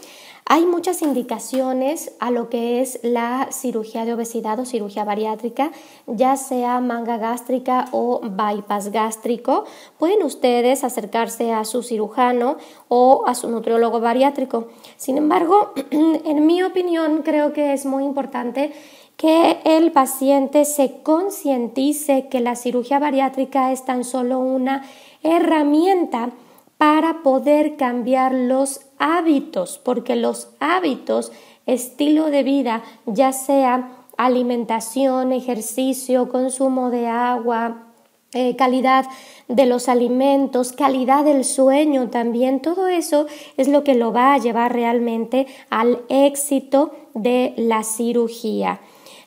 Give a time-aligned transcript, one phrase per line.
[0.52, 5.70] hay muchas indicaciones a lo que es la cirugía de obesidad o cirugía bariátrica,
[6.08, 9.64] ya sea manga gástrica o bypass gástrico.
[9.96, 12.56] Pueden ustedes acercarse a su cirujano
[12.88, 14.66] o a su nutriólogo bariátrico.
[14.96, 18.72] Sin embargo, en mi opinión, creo que es muy importante
[19.16, 24.82] que el paciente se concientice que la cirugía bariátrica es tan solo una
[25.22, 26.30] herramienta
[26.76, 31.32] para poder cambiar los hábitos, porque los hábitos,
[31.66, 37.86] estilo de vida, ya sea alimentación, ejercicio, consumo de agua,
[38.32, 39.06] eh, calidad
[39.48, 44.38] de los alimentos, calidad del sueño también, todo eso es lo que lo va a
[44.38, 48.80] llevar realmente al éxito de la cirugía.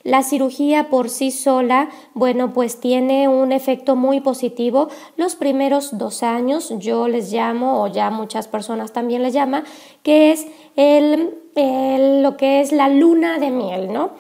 [0.04, 6.24] La cirugía por sí sola, bueno, pues tiene un efecto muy positivo los primeros dos
[6.24, 9.64] años, yo les llamo, o ya muchas personas también les llama,
[10.04, 11.38] que es el,
[12.22, 14.12] lo que es la luna de miel, ¿no?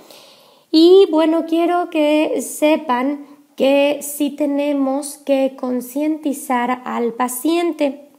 [0.71, 3.27] Y bueno, quiero que sepan
[3.57, 8.09] que sí tenemos que concientizar al paciente.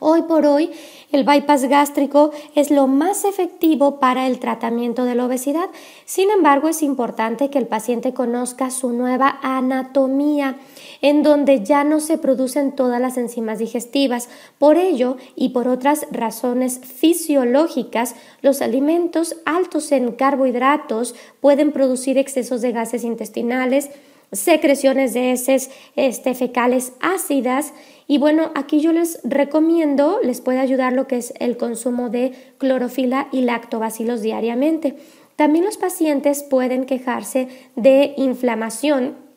[0.00, 0.70] Hoy por hoy,
[1.12, 5.68] el bypass gástrico es lo más efectivo para el tratamiento de la obesidad.
[6.06, 10.56] Sin embargo, es importante que el paciente conozca su nueva anatomía,
[11.02, 14.30] en donde ya no se producen todas las enzimas digestivas.
[14.58, 22.62] Por ello, y por otras razones fisiológicas, los alimentos altos en carbohidratos pueden producir excesos
[22.62, 23.90] de gases intestinales,
[24.32, 27.72] secreciones de heces este, fecales ácidas
[28.06, 32.32] y bueno, aquí yo les recomiendo, les puede ayudar lo que es el consumo de
[32.58, 34.96] clorofila y lactobacilos diariamente.
[35.36, 39.29] También los pacientes pueden quejarse de inflamación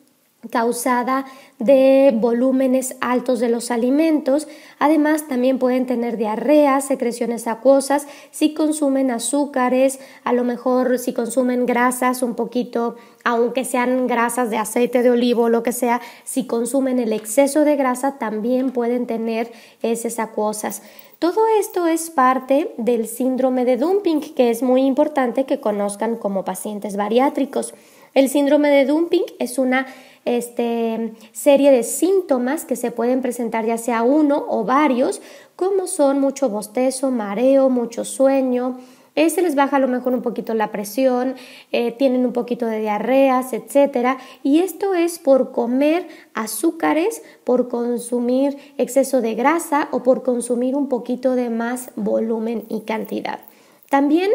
[0.50, 1.24] causada
[1.58, 4.48] de volúmenes altos de los alimentos.
[4.78, 11.66] Además, también pueden tener diarrea, secreciones acuosas, si consumen azúcares, a lo mejor si consumen
[11.66, 16.46] grasas un poquito, aunque sean grasas de aceite de olivo o lo que sea, si
[16.46, 19.52] consumen el exceso de grasa, también pueden tener
[19.82, 20.82] esas acuosas.
[21.18, 26.44] Todo esto es parte del síndrome de dumping, que es muy importante que conozcan como
[26.44, 27.72] pacientes bariátricos.
[28.12, 29.86] El síndrome de dumping es una
[30.24, 35.20] este, serie de síntomas que se pueden presentar ya sea uno o varios,
[35.56, 38.78] como son mucho bostezo, mareo, mucho sueño,
[39.14, 41.36] se les baja a lo mejor un poquito la presión,
[41.70, 48.56] eh, tienen un poquito de diarreas, etcétera, y esto es por comer azúcares, por consumir
[48.76, 53.40] exceso de grasa o por consumir un poquito de más volumen y cantidad.
[53.88, 54.32] También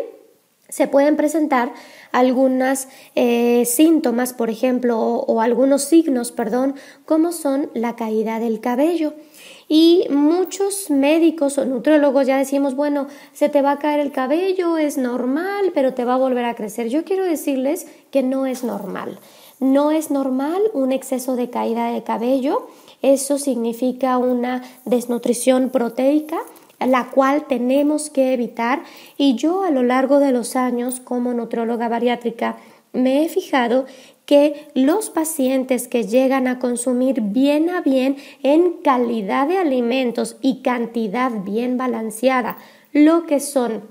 [0.69, 1.73] se pueden presentar
[2.11, 6.75] algunos eh, síntomas, por ejemplo, o, algunos signos, perdón,
[7.05, 9.13] como son la caída del cabello.
[9.67, 14.77] Y muchos médicos o nutriólogos ya decimos, bueno, se te va a caer el cabello,
[14.77, 16.89] es normal, pero te va a volver a crecer.
[16.89, 19.19] Yo quiero decirles que no es normal.
[19.59, 22.67] No es normal un exceso de caída de cabello.
[23.01, 26.39] Eso significa una desnutrición proteica
[26.79, 28.83] la cual tenemos que evitar
[29.17, 32.57] y yo a lo largo de los años como nutrióloga bariátrica
[32.93, 33.85] me he fijado
[34.25, 40.61] que los pacientes que llegan a consumir bien a bien en calidad de alimentos y
[40.61, 42.57] cantidad bien balanceada,
[42.93, 43.83] lo que son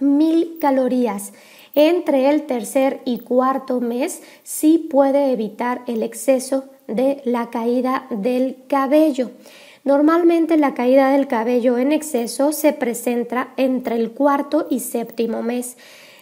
[0.00, 1.32] mil calorías
[1.74, 8.56] entre el tercer y cuarto mes, sí puede evitar el exceso de la caída del
[8.68, 9.30] cabello.
[9.84, 15.76] Normalmente la caída del cabello en exceso se presenta entre el cuarto y séptimo mes.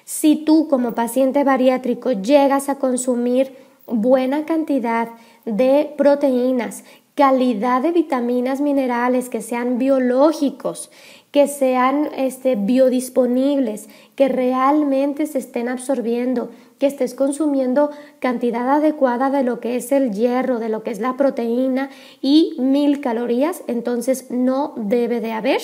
[0.04, 3.54] Si tú como paciente bariátrico llegas a consumir
[3.86, 5.10] buena cantidad
[5.44, 6.82] de proteínas,
[7.14, 10.90] calidad de vitaminas, minerales que sean biológicos,
[11.30, 16.50] que sean este, biodisponibles, que realmente se estén absorbiendo,
[16.82, 20.98] que estés consumiendo cantidad adecuada de lo que es el hierro, de lo que es
[20.98, 21.90] la proteína
[22.20, 25.60] y mil calorías, entonces no debe de haber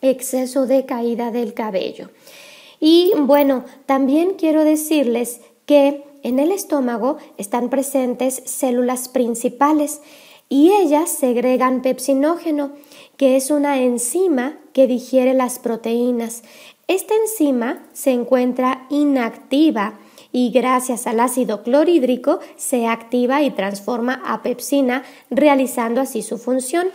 [0.00, 2.10] exceso de caída del cabello.
[2.80, 10.00] Y bueno, también quiero decirles que en el estómago están presentes células principales
[10.48, 12.72] y ellas segregan pepsinógeno,
[13.16, 16.42] que es una enzima que digiere las proteínas.
[16.88, 20.00] Esta enzima se encuentra inactiva
[20.32, 26.88] y gracias al ácido clorhídrico se activa y transforma a pepsina, realizando así su función.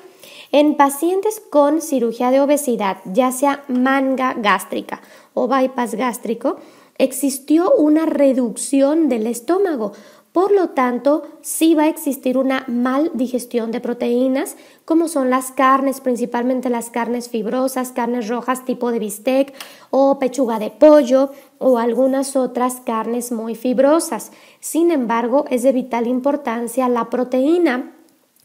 [0.51, 5.01] En pacientes con cirugía de obesidad, ya sea manga gástrica
[5.33, 6.57] o bypass gástrico,
[6.97, 9.91] existió una reducción del estómago,
[10.37, 14.55] por lo tanto, sí va a existir una mal digestión de proteínas,
[14.85, 19.51] como son las carnes, principalmente las carnes fibrosas, carnes rojas tipo de bistec
[19.89, 24.31] o pechuga de pollo o algunas otras carnes muy fibrosas.
[24.59, 27.95] Sin embargo, es de vital importancia la proteína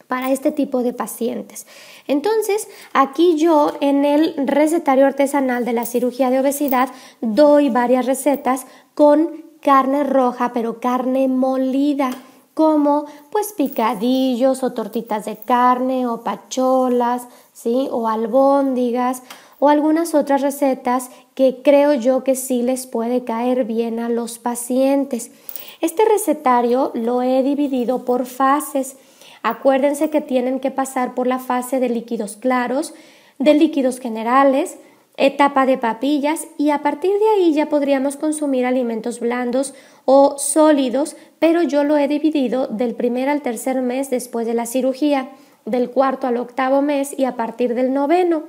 [0.09, 1.67] para este tipo de pacientes.
[2.09, 6.89] Entonces, aquí yo en el recetario artesanal de la cirugía de obesidad
[7.21, 12.11] doy varias recetas con carne roja, pero carne molida,
[12.55, 17.89] como pues picadillos o tortitas de carne o pacholas, ¿sí?
[17.91, 19.23] O albóndigas
[19.59, 24.39] o algunas otras recetas que creo yo que sí les puede caer bien a los
[24.39, 25.31] pacientes.
[25.81, 28.97] Este recetario lo he dividido por fases.
[29.43, 32.93] Acuérdense que tienen que pasar por la fase de líquidos claros,
[33.39, 34.77] de líquidos generales,
[35.17, 39.75] etapa de papillas y a partir de ahí ya podríamos consumir alimentos blandos
[40.05, 44.67] o sólidos, pero yo lo he dividido del primer al tercer mes después de la
[44.67, 45.31] cirugía,
[45.65, 48.45] del cuarto al octavo mes y a partir del noveno.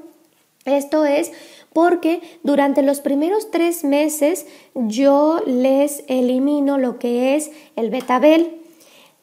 [0.65, 1.31] Esto es
[1.73, 8.61] porque durante los primeros tres meses yo les elimino lo que es el betabel.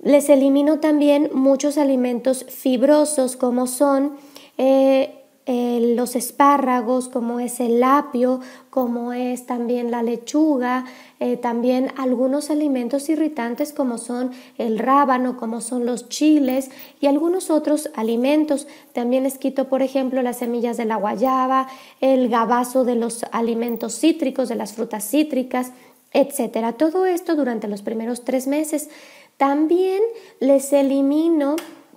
[0.03, 4.17] Les elimino también muchos alimentos fibrosos como son
[4.59, 5.20] eh,
[5.53, 10.85] los espárragos, como es el apio, como es también la lechuga,
[11.19, 16.71] eh, también algunos alimentos irritantes como son el rábano, como son los chiles
[17.01, 18.69] y algunos otros alimentos.
[18.93, 21.69] También les quito, por ejemplo, las semillas de la guayaba,
[22.01, 25.73] el gabazo de los alimentos cítricos, de las frutas cítricas,
[26.13, 26.75] etcétera.
[26.75, 28.89] Todo esto durante los primeros tres meses.
[29.37, 30.01] También
[30.39, 31.57] les elimino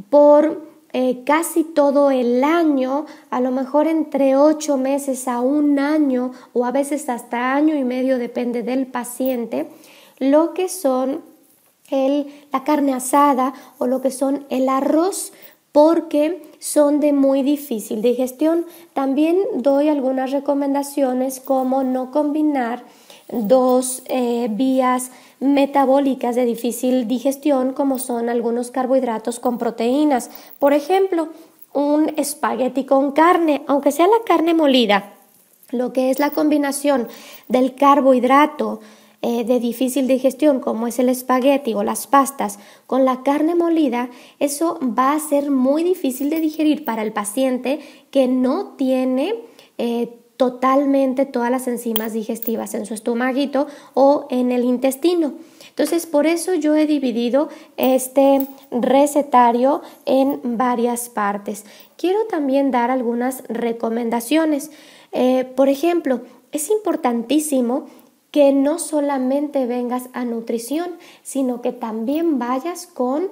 [0.09, 6.31] por eh, casi todo el año, a lo mejor entre ocho meses a un año
[6.53, 9.69] o a veces hasta año y medio, depende del paciente,
[10.19, 11.21] lo que son
[11.89, 15.33] el, la carne asada o lo que son el arroz
[15.71, 18.65] porque son de muy difícil digestión.
[18.93, 22.83] También doy algunas recomendaciones como no combinar
[23.29, 30.29] dos eh, vías metabólicas de difícil digestión como son algunos carbohidratos con proteínas.
[30.59, 31.29] Por ejemplo,
[31.73, 35.13] un espagueti con carne, aunque sea la carne molida,
[35.71, 37.07] lo que es la combinación
[37.47, 38.79] del carbohidrato
[39.25, 44.09] eh, de difícil digestión como es el espagueti o las pastas con la carne molida,
[44.39, 47.79] eso va a ser muy difícil de digerir para el paciente
[48.11, 49.33] que no tiene
[49.77, 50.09] eh,
[50.43, 55.35] totalmente todas las enzimas digestivas en su estomaguito o en el intestino.
[55.69, 57.47] Entonces, por eso yo he dividido
[57.77, 61.63] este recetario en varias partes.
[61.95, 64.71] Quiero también dar algunas recomendaciones.
[65.13, 66.19] Eh, por ejemplo,
[66.51, 67.85] es importantísimo
[68.29, 73.29] que no solamente vengas a nutrición, sino que también vayas con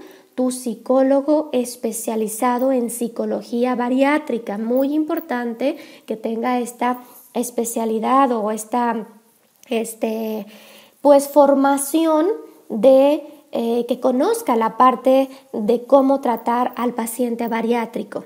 [0.49, 4.57] psicólogo especializado en psicología bariátrica.
[4.57, 9.07] Muy importante que tenga esta especialidad o esta
[9.69, 10.47] este,
[11.01, 12.27] pues formación
[12.69, 18.23] de eh, que conozca la parte de cómo tratar al paciente bariátrico.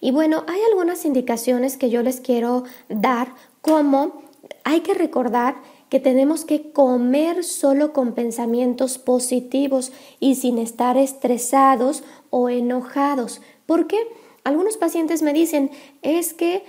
[0.00, 3.28] Y bueno, hay algunas indicaciones que yo les quiero dar,
[3.60, 4.22] como
[4.64, 5.56] hay que recordar
[5.92, 13.42] que tenemos que comer solo con pensamientos positivos y sin estar estresados o enojados.
[13.66, 13.98] ¿Por qué?
[14.42, 15.70] Algunos pacientes me dicen,
[16.00, 16.64] es que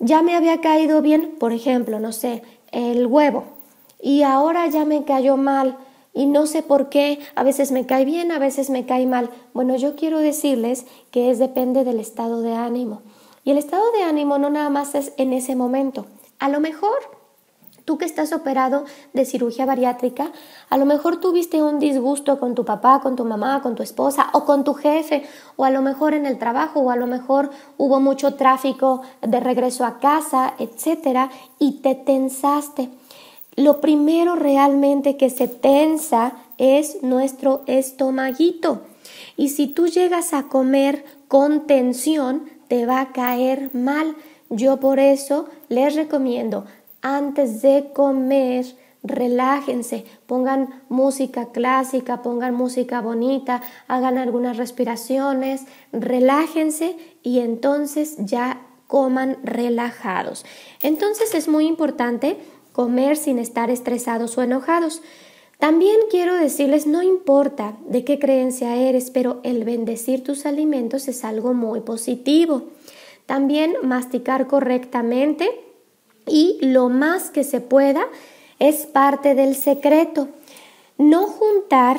[0.00, 3.44] ya me había caído bien, por ejemplo, no sé, el huevo,
[4.02, 5.78] y ahora ya me cayó mal
[6.12, 9.30] y no sé por qué, a veces me cae bien, a veces me cae mal.
[9.52, 13.02] Bueno, yo quiero decirles que es depende del estado de ánimo.
[13.44, 16.06] Y el estado de ánimo no nada más es en ese momento.
[16.40, 17.13] A lo mejor
[17.84, 20.32] Tú que estás operado de cirugía bariátrica,
[20.70, 24.30] a lo mejor tuviste un disgusto con tu papá, con tu mamá, con tu esposa
[24.32, 25.24] o con tu jefe,
[25.56, 29.38] o a lo mejor en el trabajo, o a lo mejor hubo mucho tráfico de
[29.38, 32.88] regreso a casa, etcétera, y te tensaste.
[33.56, 38.80] lo primero realmente que se tensa es nuestro estomaguito.
[39.36, 44.16] Y si tú llegas a comer con tensión, te va a caer mal.
[44.50, 46.64] Yo por eso les recomiendo,
[47.04, 48.64] antes de comer,
[49.02, 59.36] relájense, pongan música clásica, pongan música bonita, hagan algunas respiraciones, relájense y entonces ya coman
[59.42, 60.46] relajados.
[60.82, 62.38] Entonces es muy importante
[62.72, 65.02] comer sin estar estresados o enojados.
[65.58, 71.22] También quiero decirles, no importa de qué creencia eres, pero el bendecir tus alimentos es
[71.22, 72.70] algo muy positivo.
[73.26, 75.63] También masticar correctamente
[76.26, 78.06] y lo más que se pueda
[78.58, 80.28] es parte del secreto.
[80.96, 81.98] No juntar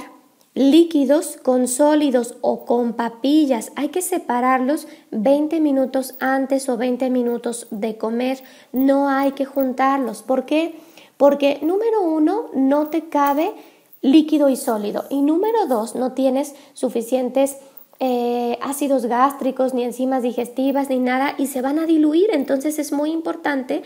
[0.55, 3.71] líquidos con sólidos o con papillas.
[3.75, 8.41] Hay que separarlos 20 minutos antes o 20 minutos de comer.
[8.71, 10.23] No hay que juntarlos.
[10.23, 10.75] ¿Por qué?
[11.17, 13.53] Porque número uno, no te cabe
[14.01, 15.05] líquido y sólido.
[15.09, 17.57] Y número dos, no tienes suficientes
[17.99, 22.29] eh, ácidos gástricos, ni enzimas digestivas, ni nada, y se van a diluir.
[22.31, 23.83] Entonces es muy importante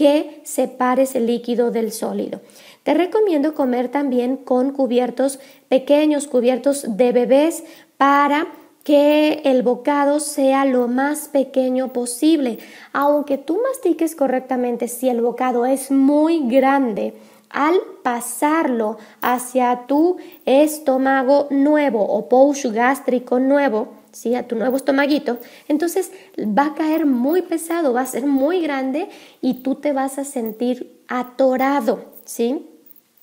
[0.00, 2.40] que separes el líquido del sólido.
[2.84, 7.64] Te recomiendo comer también con cubiertos pequeños, cubiertos de bebés,
[7.98, 8.46] para
[8.82, 12.60] que el bocado sea lo más pequeño posible.
[12.94, 17.12] Aunque tú mastiques correctamente, si el bocado es muy grande,
[17.50, 20.16] al pasarlo hacia tu
[20.46, 24.34] estómago nuevo o pouch gástrico nuevo, ¿sí?
[24.34, 25.38] a tu nuevo estomaguito,
[25.68, 29.08] entonces va a caer muy pesado, va a ser muy grande
[29.40, 32.66] y tú te vas a sentir atorado, ¿sí?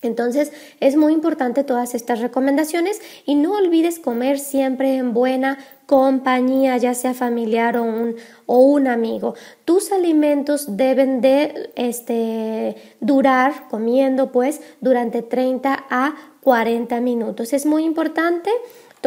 [0.03, 6.77] Entonces es muy importante todas estas recomendaciones y no olvides comer siempre en buena compañía,
[6.77, 8.15] ya sea familiar o un,
[8.46, 9.34] o un amigo.
[9.65, 17.51] Tus alimentos deben de este, durar comiendo pues durante 30 a 40 minutos.
[17.51, 18.51] Es muy importante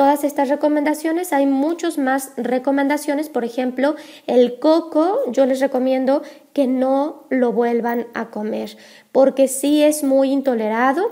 [0.00, 1.35] todas estas recomendaciones.
[1.35, 6.23] Hay muchas más recomendaciones, por ejemplo, el coco, yo les recomiendo
[6.54, 8.78] que no lo vuelvan a comer
[9.12, 11.02] porque sí es muy intolerado.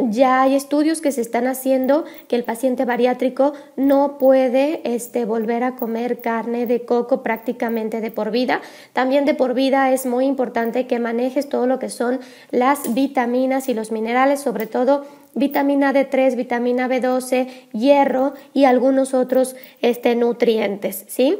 [0.00, 5.62] Ya hay estudios que se están haciendo que el paciente bariátrico no puede este, volver
[5.62, 8.62] a comer carne de coco prácticamente de por vida.
[8.94, 13.68] También de por vida es muy importante que manejes todo lo que son las vitaminas
[13.68, 21.04] y los minerales, sobre todo vitamina D3, vitamina B12, hierro y algunos otros este, nutrientes,
[21.08, 21.38] ¿sí?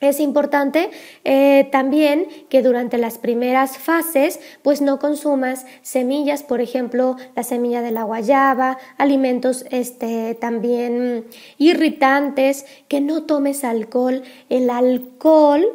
[0.00, 0.90] Es importante
[1.24, 7.82] eh, también que durante las primeras fases pues no consumas semillas, por ejemplo la semilla
[7.82, 11.26] de la guayaba, alimentos este, también
[11.58, 14.22] irritantes, que no tomes alcohol.
[14.48, 15.66] El alcohol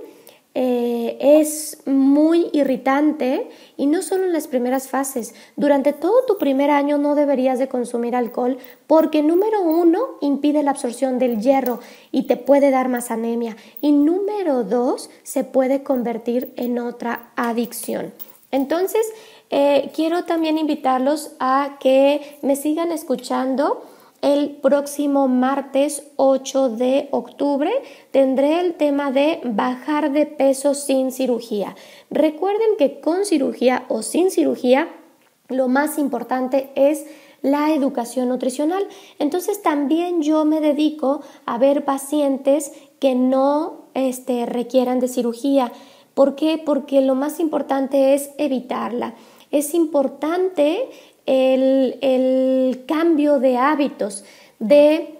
[0.58, 5.36] eh, es muy irritante y no solo en las primeras fases.
[5.58, 8.58] Durante todo tu primer año no deberías de consumir alcohol
[8.88, 11.82] porque número uno impide la absorción del hierro
[12.14, 18.14] y te puede dar más anemia y número dos se puede convertir en otra adicción.
[18.52, 19.06] Entonces,
[19.50, 23.84] eh, quiero también invitarlos a que me sigan escuchando
[24.26, 27.72] el próximo martes 8 de octubre
[28.10, 31.76] tendré el tema de bajar de peso sin cirugía.
[32.10, 34.90] Recuerden que con cirugía o sin cirugía,
[35.48, 37.06] lo más importante es
[37.44, 38.88] la educación nutricional.
[39.20, 45.72] Entonces también yo me dedico a ver pacientes que no este, requieran de cirugía.
[46.16, 46.58] ¿Por qué?
[46.58, 49.14] Porque lo más importante es evitarla.
[49.52, 50.90] Es importante
[51.26, 54.24] el, cambio de hábitos,
[54.60, 55.20] de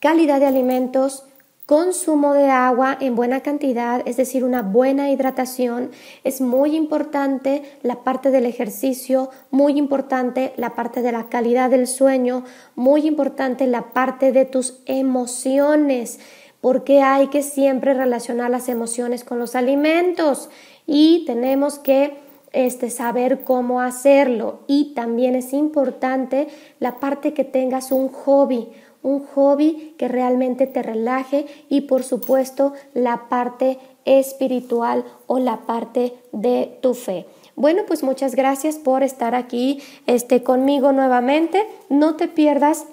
[0.00, 1.24] calidad de alimentos,
[1.66, 5.90] consumo de agua en buena cantidad, es decir, una buena hidratación.
[6.22, 11.88] Es muy importante la parte del ejercicio, muy importante la parte de la calidad del
[11.88, 12.44] sueño,
[12.76, 16.20] muy importante la parte de tus emociones,
[16.60, 20.50] porque hay que siempre relacionar las emociones con los alimentos
[20.86, 24.60] y tenemos que este, saber cómo hacerlo.
[24.66, 26.48] Y también es importante
[26.80, 28.68] la parte que tengas un hobby,
[29.02, 36.14] un hobby que realmente te relaje y por supuesto la parte espiritual o la parte
[36.32, 37.26] de tu fe.
[37.56, 41.66] Bueno, pues muchas gracias por estar aquí este, conmigo nuevamente.
[41.88, 42.84] No te pierdas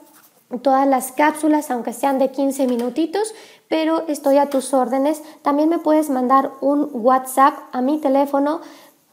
[0.61, 3.33] todas las cápsulas, aunque sean de 15 minutitos,
[3.67, 5.21] pero estoy a tus órdenes.
[5.41, 8.61] También me puedes mandar un WhatsApp a mi teléfono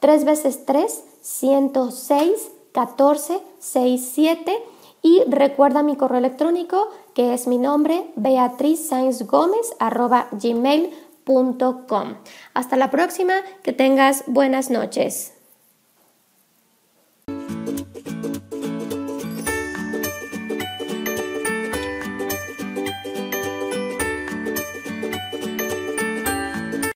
[0.01, 4.63] 3 veces 3, 106, 14, 67
[5.03, 12.15] y recuerda mi correo electrónico que es mi nombre Beatriz Sainz Gómez arroba gmail.com.
[12.55, 15.35] Hasta la próxima, que tengas buenas noches.